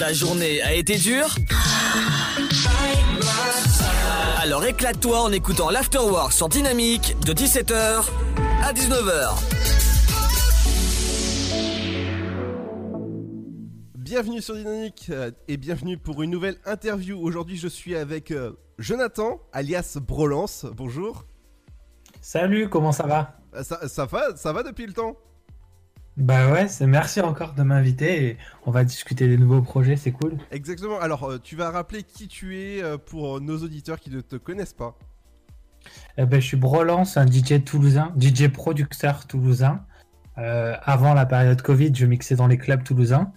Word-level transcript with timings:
Ta 0.00 0.14
journée 0.14 0.62
a 0.62 0.72
été 0.72 0.96
dure 0.96 1.34
Alors 4.40 4.64
éclate-toi 4.64 5.20
en 5.20 5.30
écoutant 5.30 5.68
l'Afterwork 5.68 6.32
sur 6.32 6.48
Dynamique 6.48 7.16
de 7.26 7.34
17h 7.34 8.06
à 8.64 8.72
19h. 8.72 9.42
Bienvenue 13.98 14.40
sur 14.40 14.54
Dynamique 14.54 15.08
euh, 15.10 15.32
et 15.48 15.58
bienvenue 15.58 15.98
pour 15.98 16.22
une 16.22 16.30
nouvelle 16.30 16.56
interview. 16.64 17.20
Aujourd'hui, 17.20 17.58
je 17.58 17.68
suis 17.68 17.94
avec 17.94 18.30
euh, 18.30 18.52
Jonathan, 18.78 19.42
alias 19.52 19.98
Brolance. 20.00 20.64
Bonjour. 20.74 21.26
Salut, 22.22 22.70
comment 22.70 22.92
ça 22.92 23.06
va? 23.06 23.36
Euh, 23.54 23.62
Ça, 23.62 23.86
ça 23.86 24.06
va, 24.06 24.34
ça 24.34 24.54
va 24.54 24.62
depuis 24.62 24.86
le 24.86 24.94
temps? 24.94 25.18
Bah 26.20 26.52
ouais, 26.52 26.68
c'est 26.68 26.86
merci 26.86 27.22
encore 27.22 27.54
de 27.54 27.62
m'inviter 27.62 28.26
et 28.26 28.36
on 28.66 28.70
va 28.70 28.84
discuter 28.84 29.26
des 29.26 29.38
nouveaux 29.38 29.62
projets, 29.62 29.96
c'est 29.96 30.12
cool. 30.12 30.36
Exactement. 30.50 31.00
Alors, 31.00 31.24
euh, 31.24 31.38
tu 31.38 31.56
vas 31.56 31.70
rappeler 31.70 32.02
qui 32.02 32.28
tu 32.28 32.58
es 32.58 32.82
euh, 32.82 32.98
pour 32.98 33.38
euh, 33.38 33.40
nos 33.40 33.56
auditeurs 33.58 33.98
qui 33.98 34.10
ne 34.10 34.20
te 34.20 34.36
connaissent 34.36 34.74
pas. 34.74 34.98
Eh 36.18 36.26
ben, 36.26 36.38
je 36.38 36.46
suis 36.46 36.56
Brolance, 36.58 37.16
un 37.16 37.26
DJ 37.26 37.64
toulousain, 37.64 38.12
DJ 38.20 38.48
producteur 38.48 39.26
toulousain. 39.26 39.86
Euh, 40.36 40.76
avant 40.82 41.14
la 41.14 41.24
période 41.24 41.62
Covid, 41.62 41.92
je 41.94 42.04
mixais 42.04 42.36
dans 42.36 42.46
les 42.46 42.58
clubs 42.58 42.84
toulousains. 42.84 43.32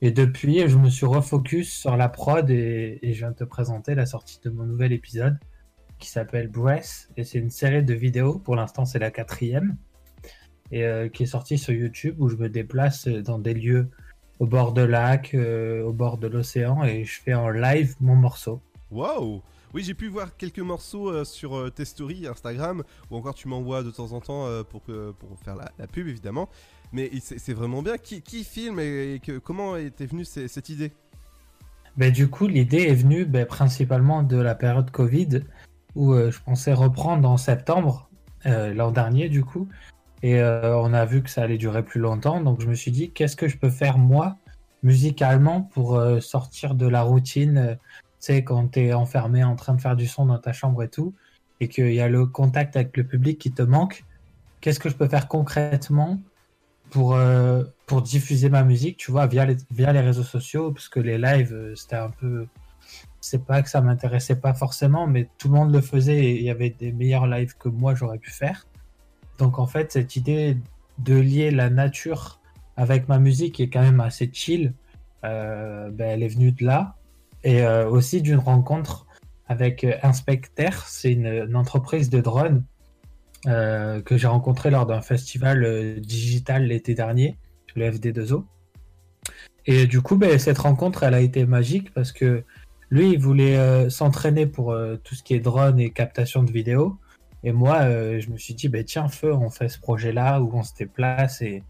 Et 0.00 0.10
depuis, 0.10 0.66
je 0.66 0.78
me 0.78 0.88
suis 0.88 1.06
refocus 1.06 1.70
sur 1.70 1.98
la 1.98 2.08
prod 2.08 2.48
et, 2.48 2.98
et 3.02 3.12
je 3.12 3.18
viens 3.18 3.30
de 3.30 3.36
te 3.36 3.44
présenter 3.44 3.94
la 3.94 4.06
sortie 4.06 4.40
de 4.42 4.48
mon 4.48 4.64
nouvel 4.64 4.92
épisode 4.92 5.38
qui 5.98 6.08
s'appelle 6.08 6.48
Breath. 6.48 7.10
Et 7.18 7.24
c'est 7.24 7.38
une 7.38 7.50
série 7.50 7.84
de 7.84 7.94
vidéos, 7.94 8.38
pour 8.38 8.56
l'instant 8.56 8.86
c'est 8.86 8.98
la 8.98 9.10
quatrième, 9.10 9.76
et 10.72 10.84
euh, 10.84 11.08
qui 11.08 11.22
est 11.22 11.26
sortie 11.26 11.58
sur 11.58 11.72
YouTube 11.72 12.16
où 12.18 12.28
je 12.28 12.36
me 12.36 12.48
déplace 12.48 13.06
dans 13.06 13.38
des 13.38 13.54
lieux 13.54 13.88
au 14.40 14.46
bord 14.46 14.72
de 14.72 14.82
lac, 14.82 15.34
euh, 15.34 15.84
au 15.84 15.92
bord 15.92 16.18
de 16.18 16.26
l'océan 16.26 16.82
et 16.82 17.04
je 17.04 17.20
fais 17.20 17.34
en 17.34 17.50
live 17.50 17.94
mon 18.00 18.16
morceau. 18.16 18.60
Waouh 18.90 19.40
Oui, 19.72 19.84
j'ai 19.84 19.94
pu 19.94 20.08
voir 20.08 20.36
quelques 20.36 20.58
morceaux 20.58 21.10
euh, 21.10 21.24
sur 21.24 21.72
tes 21.72 21.84
stories 21.84 22.26
Instagram, 22.26 22.82
ou 23.10 23.16
encore 23.16 23.34
tu 23.34 23.46
m'envoies 23.46 23.84
de 23.84 23.90
temps 23.90 24.12
en 24.12 24.20
temps 24.20 24.48
pour, 24.70 24.82
que, 24.82 25.12
pour 25.12 25.38
faire 25.44 25.54
la, 25.54 25.70
la 25.78 25.86
pub 25.86 26.08
évidemment. 26.08 26.48
Mais 26.92 27.10
c'est 27.20 27.54
vraiment 27.54 27.82
bien. 27.82 27.96
Qui, 27.96 28.20
qui 28.20 28.44
filme 28.44 28.78
et, 28.78 29.20
que, 29.24 29.38
comment 29.38 29.76
était 29.76 30.06
venue 30.06 30.24
cette 30.24 30.68
idée? 30.68 30.92
Ben, 31.96 32.12
du 32.12 32.28
coup, 32.28 32.46
l'idée 32.46 32.82
est 32.82 32.94
venue 32.94 33.24
ben, 33.24 33.46
principalement 33.46 34.22
de 34.22 34.36
la 34.36 34.54
période 34.54 34.90
Covid, 34.90 35.40
où 35.94 36.12
euh, 36.12 36.30
je 36.30 36.40
pensais 36.40 36.72
reprendre 36.72 37.28
en 37.28 37.36
septembre, 37.36 38.10
euh, 38.46 38.72
l'an 38.74 38.92
dernier 38.92 39.28
du 39.28 39.44
coup, 39.44 39.68
et 40.22 40.40
euh, 40.40 40.76
on 40.78 40.92
a 40.92 41.04
vu 41.04 41.22
que 41.22 41.30
ça 41.30 41.42
allait 41.42 41.58
durer 41.58 41.82
plus 41.82 42.00
longtemps, 42.00 42.40
donc 42.40 42.60
je 42.60 42.68
me 42.68 42.74
suis 42.74 42.92
dit, 42.92 43.10
qu'est-ce 43.10 43.36
que 43.36 43.48
je 43.48 43.58
peux 43.58 43.70
faire 43.70 43.98
moi, 43.98 44.36
musicalement, 44.82 45.62
pour 45.62 45.96
euh, 45.96 46.20
sortir 46.20 46.74
de 46.74 46.86
la 46.86 47.02
routine, 47.02 47.58
euh, 47.58 47.74
tu 47.74 47.80
sais, 48.20 48.44
quand 48.44 48.72
tu 48.72 48.80
es 48.80 48.92
enfermé 48.92 49.42
en 49.42 49.56
train 49.56 49.74
de 49.74 49.80
faire 49.80 49.96
du 49.96 50.06
son 50.06 50.26
dans 50.26 50.38
ta 50.38 50.52
chambre 50.52 50.82
et 50.84 50.88
tout, 50.88 51.12
et 51.60 51.68
qu'il 51.68 51.92
y 51.92 52.00
a 52.00 52.08
le 52.08 52.26
contact 52.26 52.76
avec 52.76 52.96
le 52.96 53.04
public 53.04 53.38
qui 53.38 53.52
te 53.52 53.62
manque, 53.62 54.04
qu'est-ce 54.60 54.78
que 54.78 54.88
je 54.88 54.94
peux 54.94 55.08
faire 55.08 55.26
concrètement 55.26 56.20
pour, 56.90 57.16
diffuser 58.02 58.48
ma 58.48 58.64
musique, 58.64 58.96
tu 58.96 59.10
vois, 59.10 59.26
via 59.26 59.44
les, 59.44 59.56
via 59.70 59.92
les 59.92 60.00
réseaux 60.00 60.22
sociaux, 60.22 60.72
parce 60.72 60.88
que 60.88 61.00
les 61.00 61.18
lives, 61.18 61.72
c'était 61.74 61.96
un 61.96 62.10
peu. 62.10 62.46
C'est 63.20 63.44
pas 63.44 63.62
que 63.62 63.68
ça 63.68 63.80
m'intéressait 63.80 64.36
pas 64.36 64.54
forcément, 64.54 65.06
mais 65.06 65.28
tout 65.38 65.48
le 65.48 65.54
monde 65.54 65.72
le 65.72 65.80
faisait 65.80 66.18
et 66.18 66.38
il 66.38 66.42
y 66.42 66.50
avait 66.50 66.70
des 66.70 66.92
meilleurs 66.92 67.26
lives 67.26 67.54
que 67.56 67.68
moi 67.68 67.94
j'aurais 67.94 68.18
pu 68.18 68.30
faire. 68.30 68.66
Donc 69.42 69.58
en 69.58 69.66
fait, 69.66 69.90
cette 69.90 70.14
idée 70.14 70.56
de 70.98 71.16
lier 71.16 71.50
la 71.50 71.68
nature 71.68 72.40
avec 72.76 73.08
ma 73.08 73.18
musique 73.18 73.58
est 73.58 73.68
quand 73.68 73.80
même 73.80 73.98
assez 73.98 74.30
chill, 74.32 74.72
euh, 75.24 75.90
ben, 75.90 76.10
elle 76.10 76.22
est 76.22 76.28
venue 76.28 76.52
de 76.52 76.64
là. 76.64 76.94
Et 77.42 77.62
euh, 77.62 77.88
aussi 77.88 78.22
d'une 78.22 78.38
rencontre 78.38 79.04
avec 79.48 79.82
euh, 79.82 79.94
Inspecter, 80.04 80.70
c'est 80.86 81.12
une, 81.12 81.56
entreprise 81.56 82.08
de 82.08 82.20
drones 82.20 82.64
que 83.44 84.16
j'ai 84.16 84.28
rencontré 84.28 84.70
lors 84.70 84.86
d'un 84.86 85.00
festival 85.00 85.98
digital 86.00 86.62
l'été 86.62 86.94
dernier, 86.94 87.36
le 87.74 87.90
FD2O. 87.90 88.44
Et 89.66 89.88
du 89.88 90.00
coup, 90.02 90.16
ben, 90.16 90.38
cette 90.38 90.58
rencontre, 90.58 91.02
elle 91.02 91.14
a 91.14 91.20
été 91.20 91.44
magique 91.46 91.92
parce 91.92 92.12
que 92.12 92.44
lui, 92.90 93.14
il 93.14 93.18
voulait 93.18 93.90
s'entraîner 93.90 94.46
pour 94.46 94.76
tout 95.02 95.16
ce 95.16 95.24
qui 95.24 95.34
est 95.34 95.40
drone 95.40 95.80
et 95.80 95.90
captation 95.90 96.44
de 96.44 96.52
vidéos. 96.52 97.00
Et 97.44 97.52
moi, 97.52 97.82
euh, 97.82 98.20
je 98.20 98.30
me 98.30 98.36
suis 98.36 98.54
dit, 98.54 98.68
ben, 98.68 98.84
tiens, 98.84 99.08
feu, 99.08 99.32
on 99.32 99.50
fait 99.50 99.68
ce 99.68 99.78
projet-là 99.78 100.40
où 100.40 100.50
on 100.54 100.62
se 100.62 100.74
déplace 100.74 101.42
et, 101.42 101.62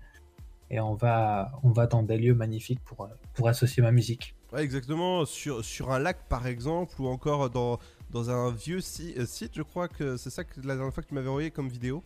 et 0.70 0.80
on, 0.80 0.94
va, 0.94 1.52
on 1.62 1.70
va 1.70 1.86
dans 1.86 2.02
des 2.02 2.18
lieux 2.18 2.34
magnifiques 2.34 2.80
pour, 2.84 3.08
pour 3.34 3.48
associer 3.48 3.82
ma 3.82 3.92
musique. 3.92 4.34
Ouais, 4.52 4.62
exactement. 4.62 5.24
Sur, 5.24 5.64
sur 5.64 5.92
un 5.92 5.98
lac 5.98 6.28
par 6.28 6.46
exemple, 6.46 7.00
ou 7.00 7.06
encore 7.06 7.48
dans, 7.48 7.78
dans 8.10 8.30
un 8.30 8.50
vieux 8.50 8.80
si- 8.80 9.14
euh, 9.18 9.24
site, 9.24 9.52
je 9.54 9.62
crois 9.62 9.88
que 9.88 10.16
c'est 10.16 10.30
ça 10.30 10.44
que 10.44 10.60
la 10.60 10.74
dernière 10.74 10.92
fois 10.92 11.02
que 11.02 11.08
tu 11.08 11.14
m'avais 11.14 11.28
envoyé 11.28 11.50
comme 11.50 11.68
vidéo. 11.68 12.02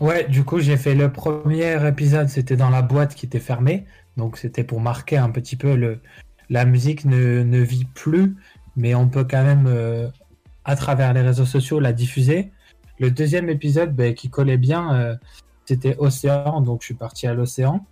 Ouais, 0.00 0.26
du 0.28 0.44
coup, 0.44 0.60
j'ai 0.60 0.76
fait 0.76 0.94
le 0.94 1.12
premier 1.12 1.86
épisode, 1.86 2.28
c'était 2.28 2.56
dans 2.56 2.70
la 2.70 2.80
boîte 2.80 3.14
qui 3.14 3.26
était 3.26 3.40
fermée. 3.40 3.84
Donc, 4.16 4.38
c'était 4.38 4.64
pour 4.64 4.80
marquer 4.80 5.18
un 5.18 5.30
petit 5.30 5.56
peu 5.56 5.74
le. 5.74 6.00
La 6.48 6.64
musique 6.64 7.04
ne, 7.04 7.42
ne 7.42 7.58
vit 7.58 7.84
plus, 7.84 8.36
mais 8.76 8.94
on 8.94 9.08
peut 9.08 9.24
quand 9.24 9.42
même, 9.42 9.66
euh, 9.66 10.08
à 10.66 10.74
travers 10.74 11.14
les 11.14 11.22
réseaux 11.22 11.46
sociaux, 11.46 11.80
la 11.80 11.92
diffuser. 11.92 12.52
Le 12.98 13.10
deuxième 13.10 13.48
épisode, 13.48 13.94
ben, 13.94 14.14
qui 14.14 14.28
collait 14.28 14.58
bien, 14.58 14.94
euh, 14.94 15.16
c'était 15.64 15.96
Océan, 15.98 16.60
donc 16.60 16.82
je 16.82 16.86
suis 16.86 16.94
parti 16.94 17.26
à 17.26 17.34
l'océan. 17.34 17.86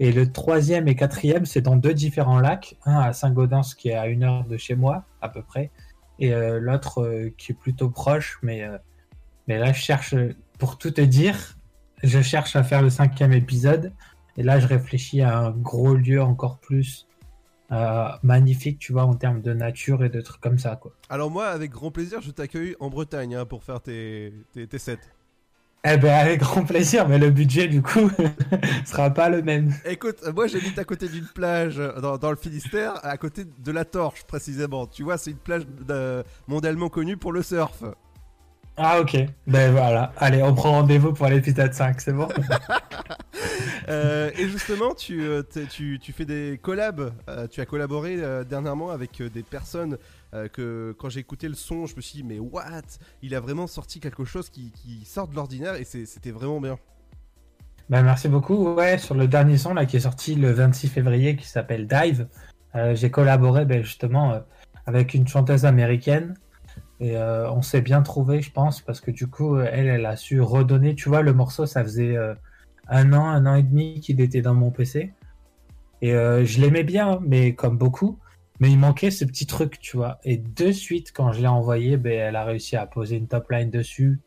Et 0.00 0.12
le 0.12 0.30
troisième 0.30 0.88
et 0.88 0.96
quatrième, 0.96 1.46
c'est 1.46 1.60
dans 1.60 1.76
deux 1.76 1.94
différents 1.94 2.40
lacs. 2.40 2.76
Un 2.84 2.96
à 2.96 3.12
Saint-Gaudens, 3.12 3.74
qui 3.76 3.88
est 3.88 3.94
à 3.94 4.08
une 4.08 4.24
heure 4.24 4.44
de 4.44 4.56
chez 4.56 4.74
moi, 4.74 5.04
à 5.22 5.28
peu 5.28 5.42
près. 5.42 5.70
Et 6.18 6.34
euh, 6.34 6.58
l'autre 6.60 7.02
euh, 7.02 7.32
qui 7.38 7.52
est 7.52 7.54
plutôt 7.54 7.88
proche, 7.88 8.38
mais, 8.42 8.64
mais 9.46 9.58
là, 9.58 9.72
je 9.72 9.80
cherche, 9.80 10.14
pour 10.58 10.76
tout 10.76 10.90
te 10.90 11.00
dire, 11.00 11.56
je 12.02 12.20
cherche 12.20 12.56
à 12.56 12.64
faire 12.64 12.82
le 12.82 12.90
cinquième 12.90 13.32
épisode. 13.32 13.92
Et 14.36 14.42
là, 14.42 14.58
je 14.58 14.66
réfléchis 14.66 15.22
à 15.22 15.38
un 15.38 15.50
gros 15.50 15.94
lieu 15.94 16.22
encore 16.22 16.58
plus 16.58 17.07
euh, 17.72 18.08
magnifique, 18.22 18.78
tu 18.78 18.92
vois, 18.92 19.04
en 19.04 19.14
termes 19.14 19.42
de 19.42 19.52
nature 19.52 20.02
et 20.04 20.08
de 20.08 20.20
trucs 20.20 20.40
comme 20.40 20.58
ça, 20.58 20.76
quoi. 20.76 20.92
Alors 21.10 21.30
moi, 21.30 21.46
avec 21.48 21.70
grand 21.70 21.90
plaisir, 21.90 22.20
je 22.22 22.30
t'accueille 22.30 22.76
en 22.80 22.88
Bretagne 22.88 23.34
hein, 23.34 23.44
pour 23.44 23.62
faire 23.64 23.80
tes, 23.80 24.32
tes, 24.52 24.66
tes 24.66 24.78
sets. 24.78 24.98
Eh 25.84 25.96
ben, 25.96 26.12
avec 26.12 26.40
grand 26.40 26.64
plaisir, 26.64 27.08
mais 27.08 27.18
le 27.18 27.30
budget, 27.30 27.68
du 27.68 27.82
coup, 27.82 28.10
sera 28.84 29.10
pas 29.10 29.28
le 29.28 29.42
même. 29.42 29.72
Écoute, 29.84 30.16
moi 30.34 30.48
j'habite 30.48 30.76
à 30.78 30.84
côté 30.84 31.08
d'une 31.08 31.26
plage 31.26 31.76
dans, 32.02 32.18
dans 32.18 32.30
le 32.30 32.36
Finistère, 32.36 32.94
à 33.04 33.16
côté 33.16 33.44
de 33.44 33.72
la 33.72 33.84
Torche 33.84 34.24
précisément. 34.24 34.86
Tu 34.86 35.04
vois, 35.04 35.18
c'est 35.18 35.30
une 35.30 35.36
plage 35.38 35.66
de- 35.86 36.24
mondialement 36.48 36.88
connue 36.88 37.16
pour 37.16 37.32
le 37.32 37.42
surf. 37.42 37.84
Ah, 38.76 39.00
ok. 39.00 39.18
Ben 39.46 39.70
voilà. 39.72 40.12
Allez, 40.16 40.42
on 40.42 40.54
prend 40.54 40.72
rendez-vous 40.72 41.12
pour 41.12 41.26
l'épisode 41.28 41.72
5, 41.72 42.00
c'est 42.00 42.12
bon? 42.12 42.28
Euh, 43.88 44.30
et 44.36 44.46
justement, 44.48 44.94
tu, 44.94 45.22
euh, 45.22 45.42
tu, 45.70 45.98
tu 45.98 46.12
fais 46.12 46.26
des 46.26 46.60
collabs. 46.62 47.10
euh, 47.30 47.46
tu 47.46 47.62
as 47.62 47.64
collaboré 47.64 48.18
dernièrement 48.44 48.90
avec 48.90 49.22
des 49.22 49.42
personnes 49.42 49.96
que 50.52 50.94
quand 50.98 51.08
j'ai 51.08 51.20
écouté 51.20 51.48
le 51.48 51.54
son, 51.54 51.86
je 51.86 51.96
me 51.96 52.02
suis 52.02 52.18
dit, 52.18 52.22
mais 52.22 52.38
what? 52.38 52.82
Il 53.22 53.34
a 53.34 53.40
vraiment 53.40 53.66
sorti 53.66 53.98
quelque 53.98 54.26
chose 54.26 54.50
qui, 54.50 55.04
sort 55.06 55.26
de 55.26 55.34
l'ordinaire 55.34 55.76
et 55.76 55.84
c'était 55.84 56.30
vraiment 56.30 56.60
bien. 56.60 56.78
Ben, 57.88 58.02
merci 58.02 58.28
beaucoup. 58.28 58.74
Ouais, 58.74 58.98
sur 58.98 59.14
le 59.14 59.26
dernier 59.26 59.56
son 59.56 59.72
là, 59.72 59.86
qui 59.86 59.96
est 59.96 60.00
sorti 60.00 60.34
le 60.34 60.52
26 60.52 60.88
février, 60.88 61.36
qui 61.36 61.46
s'appelle 61.46 61.86
Dive, 61.86 62.28
j'ai 62.92 63.10
collaboré 63.10 63.64
ben, 63.64 63.82
justement 63.82 64.42
avec 64.84 65.14
une 65.14 65.26
chanteuse 65.26 65.64
américaine. 65.64 66.34
Et 67.00 67.16
on 67.16 67.62
s'est 67.62 67.80
bien 67.80 68.02
trouvé, 68.02 68.42
je 68.42 68.52
pense, 68.52 68.82
parce 68.82 69.00
que 69.00 69.10
du 69.10 69.28
coup, 69.28 69.58
elle, 69.58 69.86
elle 69.86 70.04
a 70.04 70.16
su 70.16 70.42
redonner. 70.42 70.94
Tu 70.94 71.08
vois, 71.08 71.22
le 71.22 71.32
morceau, 71.32 71.64
ça 71.64 71.82
faisait 71.82 72.18
un 72.88 73.12
an, 73.12 73.26
un 73.26 73.46
an 73.46 73.54
et 73.54 73.62
demi 73.62 74.00
qu'il 74.00 74.20
était 74.20 74.42
dans 74.42 74.54
mon 74.54 74.70
PC. 74.70 75.12
Et 76.00 76.14
euh, 76.14 76.44
je 76.44 76.60
l'aimais 76.60 76.84
bien, 76.84 77.20
mais 77.22 77.54
comme 77.54 77.76
beaucoup. 77.76 78.18
Mais 78.60 78.70
il 78.70 78.78
manquait 78.78 79.10
ce 79.10 79.24
petit 79.24 79.46
truc, 79.46 79.78
tu 79.78 79.96
vois. 79.96 80.18
Et 80.24 80.36
de 80.36 80.72
suite, 80.72 81.12
quand 81.12 81.32
je 81.32 81.40
l'ai 81.40 81.48
envoyé, 81.48 81.96
ben, 81.96 82.12
elle 82.12 82.36
a 82.36 82.44
réussi 82.44 82.76
à 82.76 82.86
poser 82.86 83.16
une 83.16 83.28
top 83.28 83.50
line 83.50 83.70
dessus, 83.70 84.20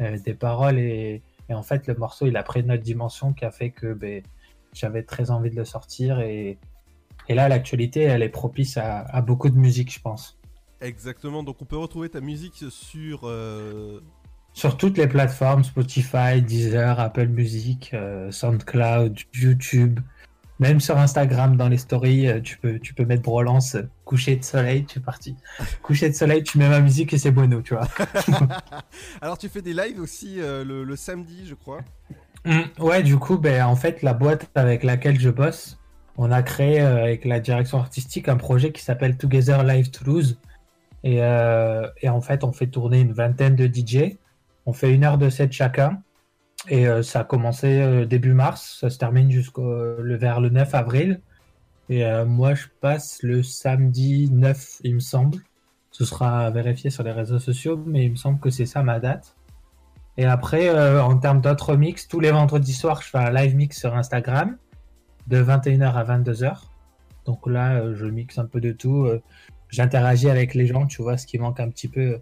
euh, 0.00 0.18
des 0.18 0.34
paroles. 0.34 0.78
Et, 0.78 1.22
en 1.50 1.62
fait, 1.62 1.86
le 1.86 1.94
morceau, 1.94 2.26
il 2.26 2.36
a 2.36 2.42
pris 2.42 2.60
une 2.60 2.70
autre 2.70 2.82
dimension 2.82 3.32
qui 3.32 3.44
a 3.44 3.50
fait 3.50 3.70
que 3.70 3.92
ben, 3.92 4.22
j'avais 4.72 5.02
très 5.02 5.30
envie 5.30 5.50
de 5.50 5.56
le 5.56 5.64
sortir. 5.64 6.20
Et, 6.20 6.58
là, 7.28 7.48
l'actualité, 7.48 8.02
elle 8.02 8.22
est 8.22 8.28
propice 8.28 8.76
à, 8.76 9.00
à 9.00 9.22
beaucoup 9.22 9.50
de 9.50 9.56
musique, 9.56 9.92
je 9.92 10.00
pense. 10.00 10.38
Exactement, 10.80 11.42
donc 11.42 11.60
on 11.60 11.66
peut 11.66 11.76
retrouver 11.76 12.08
ta 12.08 12.20
musique 12.20 12.64
sur... 12.70 13.20
euh, 13.24 14.00
Sur 14.52 14.76
toutes 14.76 14.98
les 14.98 15.06
plateformes, 15.06 15.64
Spotify, 15.64 16.42
Deezer, 16.42 16.98
Apple 16.98 17.28
Music, 17.28 17.90
euh, 17.94 18.30
SoundCloud, 18.30 19.18
YouTube, 19.34 20.00
même 20.60 20.78
sur 20.78 20.98
Instagram 20.98 21.56
dans 21.56 21.68
les 21.68 21.78
stories, 21.78 22.28
euh, 22.28 22.40
tu 22.40 22.58
peux, 22.58 22.78
tu 22.78 22.92
peux 22.92 23.06
mettre 23.06 23.22
Brolance, 23.22 23.76
euh, 23.76 23.88
coucher 24.04 24.36
de 24.36 24.44
soleil, 24.44 24.84
tu 24.84 24.98
es 24.98 25.02
parti. 25.02 25.34
coucher 25.82 26.10
de 26.10 26.14
soleil, 26.14 26.42
tu 26.42 26.58
mets 26.58 26.68
ma 26.68 26.80
musique 26.80 27.14
et 27.14 27.18
c'est 27.18 27.30
bueno, 27.30 27.62
tu 27.62 27.74
vois. 27.74 27.88
Alors 29.22 29.38
tu 29.38 29.48
fais 29.48 29.62
des 29.62 29.72
lives 29.72 29.98
aussi 29.98 30.36
euh, 30.38 30.62
le, 30.62 30.84
le 30.84 30.96
samedi, 30.96 31.46
je 31.46 31.54
crois. 31.54 31.80
Mm, 32.44 32.60
ouais, 32.78 33.02
du 33.02 33.16
coup, 33.16 33.38
ben, 33.38 33.64
en 33.64 33.74
fait, 33.74 34.02
la 34.02 34.12
boîte 34.12 34.50
avec 34.54 34.84
laquelle 34.84 35.18
je 35.18 35.30
bosse, 35.30 35.78
on 36.18 36.30
a 36.30 36.42
créé 36.42 36.80
avec 36.80 37.24
la 37.24 37.40
direction 37.40 37.78
artistique 37.78 38.28
un 38.28 38.36
projet 38.36 38.70
qui 38.70 38.82
s'appelle 38.82 39.16
Together 39.16 39.64
Live 39.64 39.90
Toulouse. 39.90 40.38
Et, 41.04 41.16
et, 41.16 42.08
en 42.10 42.20
fait, 42.20 42.44
on 42.44 42.52
fait 42.52 42.66
tourner 42.66 43.00
une 43.00 43.14
vingtaine 43.14 43.56
de 43.56 43.66
DJ. 43.66 44.18
On 44.70 44.72
fait 44.72 44.94
une 44.94 45.02
heure 45.02 45.18
de 45.18 45.30
set 45.30 45.50
chacun. 45.50 46.00
Et 46.68 46.86
euh, 46.86 47.02
ça 47.02 47.20
a 47.20 47.24
commencé 47.24 47.80
euh, 47.80 48.06
début 48.06 48.34
mars. 48.34 48.78
Ça 48.80 48.88
se 48.88 48.98
termine 48.98 49.28
jusqu'au 49.28 49.64
le, 49.98 50.16
vers 50.16 50.40
le 50.40 50.48
9 50.48 50.72
avril. 50.76 51.20
Et 51.88 52.04
euh, 52.04 52.24
moi, 52.24 52.54
je 52.54 52.66
passe 52.80 53.18
le 53.24 53.42
samedi 53.42 54.30
9, 54.30 54.78
il 54.84 54.94
me 54.94 55.00
semble. 55.00 55.38
Ce 55.90 56.04
sera 56.04 56.50
vérifié 56.52 56.88
sur 56.88 57.02
les 57.02 57.10
réseaux 57.10 57.40
sociaux, 57.40 57.82
mais 57.84 58.04
il 58.04 58.12
me 58.12 58.16
semble 58.16 58.38
que 58.38 58.48
c'est 58.50 58.64
ça 58.64 58.84
ma 58.84 59.00
date. 59.00 59.34
Et 60.16 60.24
après, 60.24 60.68
euh, 60.68 61.02
en 61.02 61.18
termes 61.18 61.40
d'autres 61.40 61.74
mix, 61.74 62.06
tous 62.06 62.20
les 62.20 62.30
vendredis 62.30 62.72
soirs, 62.74 63.02
je 63.02 63.08
fais 63.08 63.18
un 63.18 63.32
live 63.32 63.56
mix 63.56 63.76
sur 63.76 63.96
Instagram 63.96 64.56
de 65.26 65.42
21h 65.42 65.92
à 65.94 66.04
22h. 66.04 66.58
Donc 67.24 67.44
là, 67.48 67.72
euh, 67.80 67.96
je 67.96 68.06
mixe 68.06 68.38
un 68.38 68.46
peu 68.46 68.60
de 68.60 68.70
tout. 68.70 69.06
euh, 69.06 69.20
J'interagis 69.68 70.30
avec 70.30 70.54
les 70.54 70.68
gens, 70.68 70.86
tu 70.86 71.02
vois, 71.02 71.16
ce 71.16 71.26
qui 71.26 71.38
manque 71.38 71.58
un 71.58 71.70
petit 71.70 71.88
peu, 71.88 72.00
euh, 72.00 72.18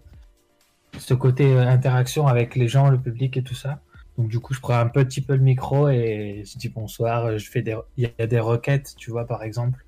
ce 0.99 1.13
côté 1.13 1.53
euh, 1.53 1.67
interaction 1.67 2.27
avec 2.27 2.55
les 2.55 2.67
gens, 2.67 2.89
le 2.89 2.99
public 2.99 3.37
et 3.37 3.43
tout 3.43 3.55
ça. 3.55 3.81
Donc 4.17 4.27
du 4.27 4.39
coup, 4.39 4.53
je 4.53 4.59
prends 4.59 4.77
un 4.77 4.87
petit 4.87 5.21
peu 5.21 5.35
le 5.35 5.41
micro 5.41 5.89
et 5.89 6.43
je 6.45 6.57
dis 6.57 6.69
bonsoir. 6.69 7.25
euh, 7.25 7.37
Je 7.37 7.49
fais 7.49 7.61
des, 7.61 7.77
il 7.97 8.11
y 8.17 8.21
a 8.21 8.27
des 8.27 8.39
requêtes, 8.39 8.95
tu 8.97 9.11
vois, 9.11 9.25
par 9.25 9.43
exemple, 9.43 9.83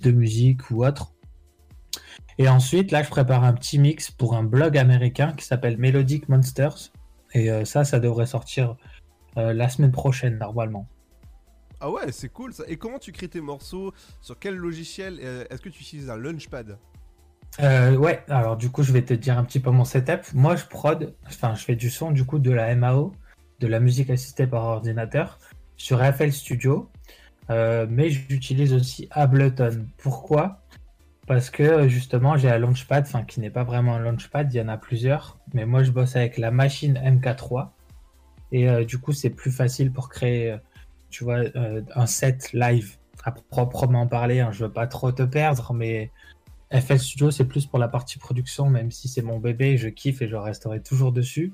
de 0.00 0.10
musique 0.10 0.70
ou 0.70 0.84
autre. 0.84 1.14
Et 2.38 2.48
ensuite, 2.48 2.90
là, 2.90 3.02
je 3.02 3.08
prépare 3.08 3.44
un 3.44 3.52
petit 3.52 3.78
mix 3.78 4.10
pour 4.10 4.34
un 4.34 4.42
blog 4.42 4.76
américain 4.76 5.32
qui 5.32 5.44
s'appelle 5.44 5.78
Melodic 5.78 6.28
Monsters. 6.28 6.92
Et 7.32 7.50
euh, 7.50 7.64
ça, 7.64 7.84
ça 7.84 8.00
devrait 8.00 8.26
sortir 8.26 8.76
la 9.36 9.68
semaine 9.68 9.92
prochaine, 9.92 10.38
normalement. 10.38 10.88
Ah 11.78 11.90
ouais, 11.90 12.10
c'est 12.10 12.30
cool 12.30 12.54
ça. 12.54 12.64
Et 12.68 12.78
comment 12.78 12.98
tu 12.98 13.12
crées 13.12 13.28
tes 13.28 13.42
morceaux? 13.42 13.92
Sur 14.22 14.38
quel 14.38 14.54
logiciel? 14.56 15.20
Est-ce 15.20 15.60
que 15.60 15.68
tu 15.68 15.82
utilises 15.82 16.08
un 16.08 16.16
Launchpad? 16.16 16.78
Euh, 17.60 17.96
ouais, 17.96 18.22
alors 18.28 18.56
du 18.56 18.70
coup, 18.70 18.82
je 18.82 18.92
vais 18.92 19.02
te 19.02 19.14
dire 19.14 19.38
un 19.38 19.44
petit 19.44 19.60
peu 19.60 19.70
mon 19.70 19.84
setup. 19.84 20.22
Moi, 20.34 20.56
je 20.56 20.64
prod, 20.66 21.14
enfin, 21.26 21.54
je 21.54 21.64
fais 21.64 21.76
du 21.76 21.90
son, 21.90 22.10
du 22.10 22.24
coup, 22.24 22.38
de 22.38 22.50
la 22.50 22.74
MAO, 22.74 23.12
de 23.60 23.66
la 23.66 23.80
musique 23.80 24.10
assistée 24.10 24.46
par 24.46 24.64
ordinateur, 24.64 25.38
sur 25.76 26.04
FL 26.04 26.32
Studio. 26.32 26.90
Euh, 27.48 27.86
mais 27.88 28.10
j'utilise 28.10 28.74
aussi 28.74 29.08
Ableton. 29.10 29.86
Pourquoi? 29.98 30.62
Parce 31.26 31.50
que 31.50 31.88
justement, 31.88 32.36
j'ai 32.36 32.50
un 32.50 32.58
Launchpad, 32.58 33.04
enfin, 33.06 33.22
qui 33.22 33.40
n'est 33.40 33.50
pas 33.50 33.64
vraiment 33.64 33.94
un 33.94 34.00
Launchpad, 34.00 34.52
il 34.52 34.56
y 34.58 34.60
en 34.60 34.68
a 34.68 34.76
plusieurs. 34.76 35.38
Mais 35.54 35.64
moi, 35.64 35.82
je 35.82 35.90
bosse 35.90 36.14
avec 36.16 36.38
la 36.38 36.50
machine 36.50 36.98
MK3. 36.98 37.68
Et 38.52 38.68
euh, 38.68 38.84
du 38.84 38.98
coup, 38.98 39.12
c'est 39.12 39.30
plus 39.30 39.50
facile 39.50 39.92
pour 39.92 40.08
créer, 40.08 40.56
tu 41.10 41.24
vois, 41.24 41.38
un 41.94 42.06
set 42.06 42.52
live 42.52 42.96
à 43.24 43.32
proprement 43.32 44.06
parler. 44.06 44.40
hein. 44.40 44.50
Je 44.52 44.64
veux 44.64 44.72
pas 44.72 44.86
trop 44.86 45.10
te 45.10 45.22
perdre, 45.22 45.72
mais 45.72 46.12
FL 46.72 46.98
Studio, 46.98 47.30
c'est 47.30 47.44
plus 47.44 47.66
pour 47.66 47.78
la 47.78 47.88
partie 47.88 48.18
production, 48.18 48.68
même 48.68 48.90
si 48.90 49.08
c'est 49.08 49.22
mon 49.22 49.38
bébé, 49.38 49.76
je 49.76 49.88
kiffe 49.88 50.22
et 50.22 50.28
je 50.28 50.36
resterai 50.36 50.82
toujours 50.82 51.12
dessus. 51.12 51.52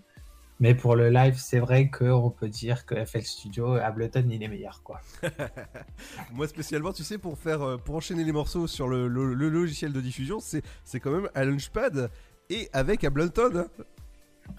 Mais 0.60 0.74
pour 0.74 0.94
le 0.94 1.10
live, 1.10 1.34
c'est 1.38 1.58
vrai 1.58 1.90
qu'on 1.90 2.30
peut 2.30 2.48
dire 2.48 2.86
que 2.86 3.04
FL 3.04 3.22
Studio, 3.22 3.74
Ableton, 3.74 4.24
il 4.30 4.42
est 4.42 4.48
meilleur, 4.48 4.82
quoi. 4.84 5.00
Moi 6.32 6.46
spécialement, 6.46 6.92
tu 6.92 7.02
sais, 7.02 7.18
pour 7.18 7.36
faire, 7.38 7.62
euh, 7.62 7.76
pour 7.78 7.96
enchaîner 7.96 8.22
les 8.24 8.32
morceaux 8.32 8.66
sur 8.66 8.86
le, 8.88 9.08
le- 9.08 9.34
le 9.34 9.48
logiciel 9.48 9.92
de 9.92 10.00
diffusion, 10.00 10.38
c'est 10.40 10.62
c'est 10.84 11.00
quand 11.00 11.10
même 11.10 11.28
un 11.34 11.44
Launchpad 11.44 12.10
et 12.48 12.68
avec 12.72 13.02
Ableton. 13.04 13.56
hein. 13.56 13.66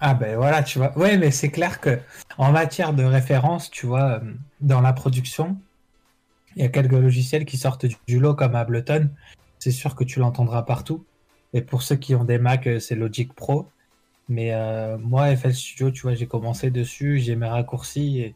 Ah 0.00 0.14
ben 0.14 0.36
voilà, 0.36 0.62
tu 0.62 0.78
vois. 0.78 0.96
Ouais, 0.98 1.16
mais 1.16 1.30
c'est 1.30 1.50
clair 1.50 1.80
que 1.80 1.98
en 2.38 2.52
matière 2.52 2.92
de 2.92 3.04
référence, 3.04 3.70
tu 3.70 3.86
vois, 3.86 4.20
euh, 4.22 4.32
dans 4.60 4.80
la 4.80 4.92
production, 4.92 5.56
il 6.56 6.62
y 6.62 6.64
a 6.64 6.68
quelques 6.68 6.92
logiciels 6.92 7.44
qui 7.46 7.56
sortent 7.56 7.86
du 8.06 8.18
lot 8.20 8.34
comme 8.34 8.54
Ableton. 8.56 9.10
C'est 9.64 9.70
sûr 9.70 9.94
que 9.94 10.04
tu 10.04 10.18
l'entendras 10.18 10.62
partout. 10.64 11.06
Et 11.54 11.62
pour 11.62 11.80
ceux 11.80 11.96
qui 11.96 12.14
ont 12.14 12.24
des 12.24 12.36
Mac, 12.36 12.66
euh, 12.66 12.78
c'est 12.78 12.94
Logic 12.94 13.32
Pro. 13.32 13.66
Mais 14.28 14.52
euh, 14.52 14.98
moi, 14.98 15.34
FL 15.34 15.54
Studio, 15.54 15.90
tu 15.90 16.02
vois, 16.02 16.14
j'ai 16.14 16.26
commencé 16.26 16.70
dessus, 16.70 17.18
j'ai 17.18 17.34
mes 17.34 17.48
raccourcis 17.48 18.20
et, 18.20 18.34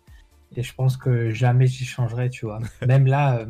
et 0.57 0.63
je 0.63 0.75
pense 0.75 0.97
que 0.97 1.29
jamais 1.29 1.67
j'y 1.67 1.85
changerai, 1.85 2.31
tu 2.31 2.47
vois. 2.47 2.61
Même 2.87 3.07
là, 3.07 3.41
euh, 3.41 3.47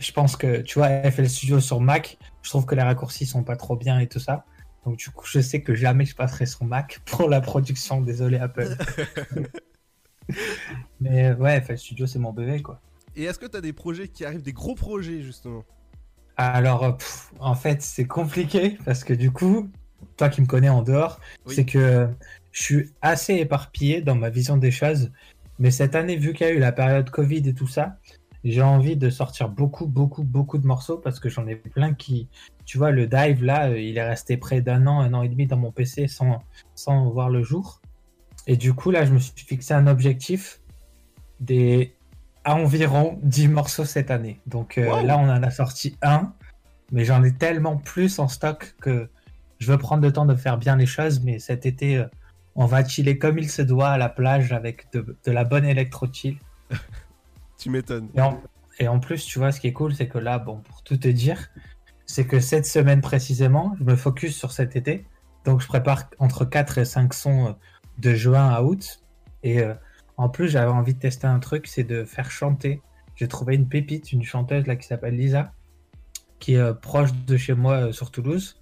je 0.00 0.10
pense 0.10 0.34
que, 0.34 0.62
tu 0.62 0.80
vois, 0.80 0.88
FL 1.12 1.28
Studio 1.28 1.60
sur 1.60 1.80
Mac, 1.80 2.18
je 2.42 2.50
trouve 2.50 2.66
que 2.66 2.74
les 2.74 2.82
raccourcis 2.82 3.24
sont 3.24 3.44
pas 3.44 3.54
trop 3.54 3.76
bien 3.76 4.00
et 4.00 4.08
tout 4.08 4.18
ça. 4.18 4.44
Donc 4.84 4.96
du 4.96 5.10
coup, 5.10 5.24
je 5.24 5.38
sais 5.38 5.62
que 5.62 5.76
jamais 5.76 6.04
je 6.04 6.16
passerai 6.16 6.46
sur 6.46 6.64
Mac 6.64 7.02
pour 7.06 7.28
la 7.28 7.40
production. 7.40 8.00
Désolé 8.00 8.38
Apple. 8.38 8.76
Mais 11.00 11.32
ouais, 11.34 11.60
FL 11.60 11.78
Studio, 11.78 12.08
c'est 12.08 12.18
mon 12.18 12.32
bébé, 12.32 12.62
quoi. 12.62 12.80
Et 13.14 13.22
est-ce 13.22 13.38
que 13.38 13.46
tu 13.46 13.56
as 13.56 13.60
des 13.60 13.72
projets 13.72 14.08
qui 14.08 14.24
arrivent, 14.24 14.42
des 14.42 14.52
gros 14.52 14.74
projets 14.74 15.22
justement? 15.22 15.64
Alors, 16.36 16.84
euh, 16.84 16.92
pff, 16.92 17.32
en 17.40 17.54
fait, 17.54 17.82
c'est 17.82 18.06
compliqué 18.06 18.78
parce 18.84 19.04
que 19.04 19.12
du 19.12 19.30
coup, 19.30 19.68
toi 20.16 20.28
qui 20.28 20.40
me 20.40 20.46
connais 20.46 20.68
en 20.68 20.82
dehors, 20.82 21.20
Oui. 21.46 21.54
c'est 21.54 21.64
que 21.64 22.08
je 22.52 22.62
suis 22.62 22.90
assez 23.02 23.34
éparpillé 23.34 24.00
dans 24.02 24.14
ma 24.14 24.30
vision 24.30 24.56
des 24.56 24.70
choses. 24.70 25.10
Mais 25.58 25.70
cette 25.70 25.94
année, 25.94 26.16
vu 26.16 26.32
qu'il 26.32 26.46
y 26.46 26.50
a 26.50 26.52
eu 26.52 26.58
la 26.58 26.72
période 26.72 27.08
Covid 27.10 27.48
et 27.48 27.54
tout 27.54 27.68
ça, 27.68 27.96
j'ai 28.44 28.62
envie 28.62 28.96
de 28.96 29.08
sortir 29.10 29.48
beaucoup, 29.48 29.86
beaucoup, 29.86 30.24
beaucoup 30.24 30.58
de 30.58 30.66
morceaux 30.66 30.98
parce 30.98 31.20
que 31.20 31.28
j'en 31.28 31.46
ai 31.46 31.54
plein 31.54 31.94
qui, 31.94 32.28
tu 32.64 32.76
vois, 32.78 32.90
le 32.90 33.06
dive 33.06 33.44
là, 33.44 33.68
euh, 33.68 33.78
il 33.78 33.96
est 33.96 34.08
resté 34.08 34.36
près 34.36 34.60
d'un 34.60 34.86
an, 34.86 35.00
un 35.00 35.14
an 35.14 35.22
et 35.22 35.28
demi 35.28 35.46
dans 35.46 35.56
mon 35.58 35.70
PC 35.70 36.08
sans, 36.08 36.42
sans 36.74 37.08
voir 37.10 37.30
le 37.30 37.42
jour. 37.44 37.80
Et 38.48 38.56
du 38.56 38.74
coup, 38.74 38.90
là, 38.90 39.04
je 39.04 39.12
me 39.12 39.18
suis 39.20 39.32
fixé 39.36 39.74
un 39.74 39.86
objectif 39.86 40.60
des 41.38 41.94
à 42.44 42.54
environ 42.56 43.18
10 43.22 43.48
morceaux 43.48 43.84
cette 43.84 44.10
année. 44.10 44.40
Donc 44.46 44.78
euh, 44.78 44.88
Wow. 44.88 45.06
là, 45.06 45.18
on 45.18 45.28
en 45.28 45.42
a 45.42 45.50
sorti 45.50 45.96
un, 46.02 46.32
mais 46.90 47.04
j'en 47.04 47.22
ai 47.22 47.32
tellement 47.32 47.76
plus 47.76 48.18
en 48.18 48.28
stock 48.28 48.74
que 48.80 49.08
je 49.58 49.70
veux 49.70 49.78
prendre 49.78 50.02
le 50.02 50.12
temps 50.12 50.26
de 50.26 50.34
faire 50.34 50.58
bien 50.58 50.76
les 50.76 50.86
choses. 50.86 51.22
Mais 51.22 51.38
cet 51.38 51.66
été, 51.66 51.96
euh, 51.98 52.06
on 52.54 52.66
va 52.66 52.84
chiller 52.84 53.18
comme 53.18 53.38
il 53.38 53.48
se 53.48 53.62
doit 53.62 53.90
à 53.90 53.98
la 53.98 54.08
plage 54.08 54.52
avec 54.52 54.92
de, 54.92 55.16
de 55.24 55.32
la 55.32 55.44
bonne 55.44 55.64
électro-chill. 55.64 56.36
Tu 57.58 57.70
m'étonnes. 57.70 58.08
Et 58.16 58.20
en, 58.20 58.40
et 58.80 58.88
en 58.88 58.98
plus, 58.98 59.24
tu 59.24 59.38
vois, 59.38 59.52
ce 59.52 59.60
qui 59.60 59.68
est 59.68 59.72
cool, 59.72 59.94
c'est 59.94 60.08
que 60.08 60.18
là, 60.18 60.40
bon, 60.40 60.56
pour 60.62 60.82
tout 60.82 60.96
te 60.96 61.06
dire, 61.06 61.48
c'est 62.06 62.26
que 62.26 62.40
cette 62.40 62.66
semaine 62.66 63.00
précisément, 63.00 63.76
je 63.78 63.84
me 63.84 63.94
focus 63.94 64.36
sur 64.36 64.50
cet 64.50 64.74
été. 64.74 65.06
Donc, 65.44 65.60
je 65.60 65.68
prépare 65.68 66.10
entre 66.18 66.44
4 66.44 66.78
et 66.78 66.84
5 66.84 67.14
sons 67.14 67.46
euh, 67.46 67.52
de 67.98 68.14
juin 68.14 68.48
à 68.48 68.62
août. 68.62 69.00
Et 69.44 69.60
euh, 69.60 69.74
en 70.16 70.28
plus, 70.28 70.48
j'avais 70.48 70.70
envie 70.70 70.94
de 70.94 70.98
tester 70.98 71.26
un 71.26 71.38
truc, 71.38 71.66
c'est 71.66 71.84
de 71.84 72.04
faire 72.04 72.30
chanter. 72.30 72.82
J'ai 73.16 73.28
trouvé 73.28 73.54
une 73.54 73.68
pépite, 73.68 74.12
une 74.12 74.22
chanteuse 74.22 74.66
là 74.66 74.76
qui 74.76 74.86
s'appelle 74.86 75.16
Lisa, 75.16 75.52
qui 76.38 76.54
est 76.54 76.58
euh, 76.58 76.74
proche 76.74 77.12
de 77.12 77.36
chez 77.36 77.54
moi 77.54 77.88
euh, 77.88 77.92
sur 77.92 78.10
Toulouse. 78.10 78.60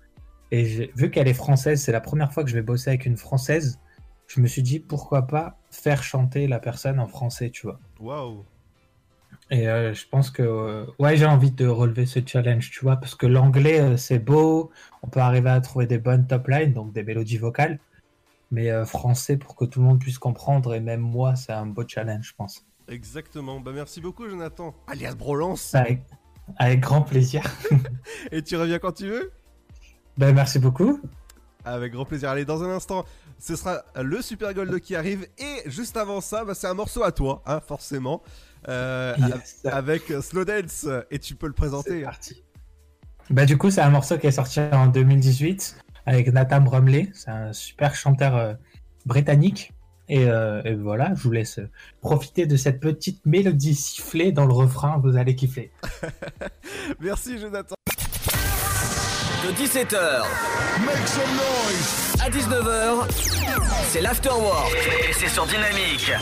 Et 0.52 0.90
vu 0.96 1.10
qu'elle 1.10 1.28
est 1.28 1.34
française, 1.34 1.82
c'est 1.82 1.92
la 1.92 2.00
première 2.00 2.32
fois 2.32 2.42
que 2.42 2.50
je 2.50 2.54
vais 2.54 2.62
bosser 2.62 2.90
avec 2.90 3.06
une 3.06 3.16
française. 3.16 3.78
Je 4.26 4.40
me 4.40 4.46
suis 4.46 4.62
dit 4.62 4.80
pourquoi 4.80 5.26
pas 5.26 5.58
faire 5.70 6.02
chanter 6.02 6.48
la 6.48 6.58
personne 6.58 6.98
en 6.98 7.06
français, 7.06 7.50
tu 7.50 7.66
vois. 7.66 7.78
Waouh. 8.00 8.44
Et 9.50 9.68
euh, 9.68 9.92
je 9.94 10.06
pense 10.08 10.30
que 10.30 10.42
euh, 10.42 10.86
ouais, 11.00 11.16
j'ai 11.16 11.26
envie 11.26 11.50
de 11.50 11.66
relever 11.66 12.06
ce 12.06 12.20
challenge, 12.24 12.70
tu 12.70 12.80
vois, 12.80 12.96
parce 12.96 13.16
que 13.16 13.26
l'anglais 13.26 13.80
euh, 13.80 13.96
c'est 13.96 14.20
beau, 14.20 14.70
on 15.02 15.08
peut 15.08 15.20
arriver 15.20 15.50
à 15.50 15.60
trouver 15.60 15.86
des 15.86 15.98
bonnes 15.98 16.26
top 16.26 16.46
lines, 16.48 16.72
donc 16.72 16.92
des 16.92 17.02
mélodies 17.02 17.38
vocales, 17.38 17.80
mais 18.50 18.70
euh, 18.70 18.84
français 18.84 19.36
pour 19.36 19.54
que 19.56 19.64
tout 19.64 19.80
le 19.80 19.86
monde 19.86 19.98
puisse 20.00 20.18
comprendre 20.18 20.74
et 20.74 20.80
même 20.80 21.00
moi, 21.00 21.36
c'est 21.36 21.52
un 21.52 21.66
beau 21.66 21.84
challenge, 21.86 22.28
je 22.28 22.34
pense. 22.36 22.66
Exactement. 22.88 23.60
Bah 23.60 23.70
merci 23.74 24.00
beaucoup 24.00 24.28
Jonathan. 24.28 24.74
Alias 24.88 25.14
Brolance. 25.14 25.74
Avec, 25.74 26.02
avec 26.56 26.80
grand 26.80 27.02
plaisir. 27.02 27.42
Et 28.32 28.42
tu 28.42 28.56
reviens 28.56 28.78
quand 28.80 28.92
tu 28.92 29.06
veux? 29.08 29.30
Ben 30.18 30.34
merci 30.34 30.58
beaucoup. 30.58 31.00
Avec 31.64 31.92
grand 31.92 32.04
plaisir. 32.04 32.30
Allez, 32.30 32.44
dans 32.44 32.62
un 32.64 32.70
instant, 32.70 33.04
ce 33.38 33.54
sera 33.54 33.82
le 34.02 34.20
Super 34.22 34.52
Gold 34.54 34.80
qui 34.80 34.96
arrive. 34.96 35.26
Et 35.38 35.62
juste 35.70 35.96
avant 35.96 36.20
ça, 36.20 36.44
bah, 36.44 36.54
c'est 36.54 36.66
un 36.66 36.74
morceau 36.74 37.04
à 37.04 37.12
toi, 37.12 37.42
hein, 37.46 37.60
forcément. 37.60 38.22
Euh, 38.68 39.14
Yes. 39.18 39.60
Avec 39.66 40.02
Slow 40.20 40.44
Dance. 40.44 40.86
Et 41.10 41.18
tu 41.18 41.34
peux 41.36 41.46
le 41.46 41.52
C'est 41.52 41.56
présenter. 41.60 42.02
parti. 42.02 42.42
Bah 43.30 43.46
du 43.46 43.56
coup, 43.56 43.70
c'est 43.70 43.80
un 43.82 43.90
morceau 43.90 44.18
qui 44.18 44.26
est 44.26 44.32
sorti 44.32 44.58
en 44.60 44.88
2018 44.88 45.76
avec 46.06 46.32
Nathan 46.32 46.60
Brumley, 46.60 47.10
c'est 47.14 47.30
un 47.30 47.52
super 47.52 47.94
chanteur 47.94 48.36
euh, 48.36 48.54
britannique. 49.06 49.72
Et, 50.08 50.24
euh, 50.26 50.60
et 50.64 50.74
voilà, 50.74 51.14
je 51.14 51.22
vous 51.22 51.30
laisse 51.30 51.60
euh, 51.60 51.70
profiter 52.00 52.46
de 52.46 52.56
cette 52.56 52.80
petite 52.80 53.24
mélodie 53.26 53.76
sifflée 53.76 54.32
dans 54.32 54.44
le 54.44 54.52
refrain, 54.52 55.00
vous 55.02 55.16
allez 55.16 55.36
kiffer. 55.36 55.70
Merci 57.00 57.38
Jonathan. 57.38 57.76
De 59.44 59.52
17h 59.52 60.24
à 62.22 62.28
19h, 62.28 63.06
c'est 63.88 64.00
l'afterwork. 64.00 64.74
Et 65.08 65.12
c'est 65.12 65.28
sur 65.28 65.46
Dynamique. 65.46 66.12